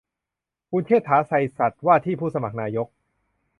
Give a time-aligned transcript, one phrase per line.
[0.71, 2.87] คุณเชษฐา ไชยสัตย์ ว่าที่ผู้สมัครนายก